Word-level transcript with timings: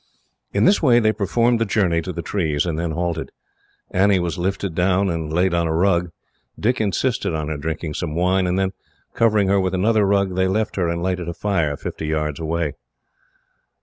In 0.51 0.63
this 0.65 0.81
way 0.81 0.99
they 0.99 1.11
performed 1.13 1.59
the 1.59 1.63
journey 1.65 2.01
to 2.01 2.11
the 2.11 2.23
trees, 2.23 2.65
and 2.65 2.79
then 2.79 2.89
halted. 2.89 3.31
Annie 3.91 4.17
was 4.19 4.39
lifted 4.39 4.73
down, 4.73 5.11
and 5.11 5.31
laid 5.31 5.53
on 5.53 5.67
a 5.67 5.75
rug. 5.75 6.09
Dick 6.59 6.81
insisted 6.81 7.35
on 7.35 7.49
her 7.49 7.57
drinking 7.57 7.93
some 7.93 8.15
wine, 8.15 8.47
and 8.47 8.57
then, 8.57 8.71
covering 9.13 9.47
her 9.47 9.59
with 9.59 9.75
another 9.75 10.03
rug, 10.07 10.33
they 10.35 10.47
left 10.47 10.75
her 10.77 10.89
and 10.89 11.03
lighted 11.03 11.29
a 11.29 11.35
fire, 11.35 11.77
fifty 11.77 12.07
yards 12.07 12.39
away. 12.39 12.73